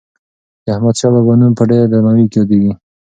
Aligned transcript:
د 0.63 0.65
احمدشاه 0.75 1.11
بابا 1.13 1.33
نوم 1.39 1.51
په 1.57 1.63
ډېر 1.69 1.83
درناوي 1.91 2.25
یادیږي. 2.35 2.71